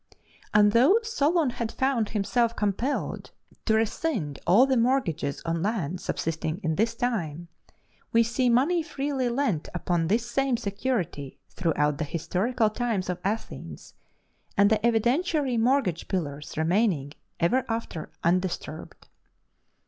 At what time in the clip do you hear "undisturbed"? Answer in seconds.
18.23-19.07